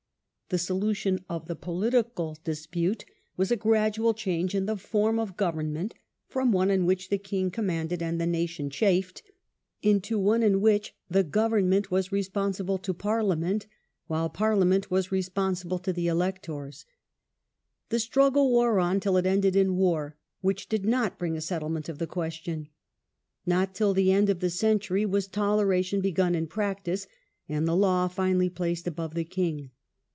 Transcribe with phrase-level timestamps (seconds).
[0.53, 3.05] The solu soiutionin tion of the political dispute
[3.37, 5.93] was a gradual the future, ^.j^^j^g^ ^f ^j^^ f^^^ ^f government
[6.27, 9.21] from one in which the king commanded and the nation chafed,
[9.81, 13.65] into one in which the government was responsible to Parlia ment,
[14.07, 16.85] while Parliament was responsible to the electors.
[17.87, 21.87] The struggle wore on till it ended in war, which did not bring a settlement
[21.87, 22.67] of the question.
[23.45, 27.07] Not till the end of the century was toleration begun in practice,
[27.47, 29.71] and the law finally placed above the king.